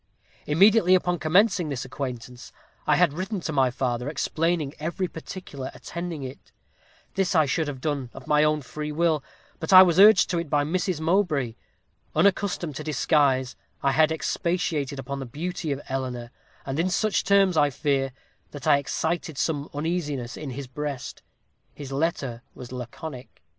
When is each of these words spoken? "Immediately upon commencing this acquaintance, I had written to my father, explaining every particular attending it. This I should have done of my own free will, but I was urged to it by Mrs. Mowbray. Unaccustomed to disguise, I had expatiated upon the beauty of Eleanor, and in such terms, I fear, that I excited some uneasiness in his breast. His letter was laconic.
"Immediately 0.47 0.95
upon 0.95 1.19
commencing 1.19 1.69
this 1.69 1.85
acquaintance, 1.85 2.51
I 2.87 2.95
had 2.95 3.13
written 3.13 3.39
to 3.41 3.53
my 3.53 3.69
father, 3.69 4.09
explaining 4.09 4.73
every 4.79 5.07
particular 5.07 5.69
attending 5.75 6.23
it. 6.23 6.51
This 7.13 7.35
I 7.35 7.45
should 7.45 7.67
have 7.67 7.79
done 7.79 8.09
of 8.11 8.25
my 8.25 8.43
own 8.43 8.63
free 8.63 8.91
will, 8.91 9.23
but 9.59 9.71
I 9.71 9.83
was 9.83 9.99
urged 9.99 10.27
to 10.31 10.39
it 10.39 10.49
by 10.49 10.63
Mrs. 10.63 10.99
Mowbray. 10.99 11.53
Unaccustomed 12.15 12.75
to 12.77 12.83
disguise, 12.83 13.55
I 13.83 13.91
had 13.91 14.11
expatiated 14.11 14.97
upon 14.97 15.19
the 15.19 15.27
beauty 15.27 15.71
of 15.71 15.81
Eleanor, 15.87 16.31
and 16.65 16.79
in 16.79 16.89
such 16.89 17.23
terms, 17.23 17.55
I 17.55 17.69
fear, 17.69 18.11
that 18.49 18.65
I 18.65 18.79
excited 18.79 19.37
some 19.37 19.69
uneasiness 19.71 20.35
in 20.35 20.49
his 20.49 20.65
breast. 20.65 21.21
His 21.75 21.91
letter 21.91 22.41
was 22.55 22.71
laconic. 22.71 23.43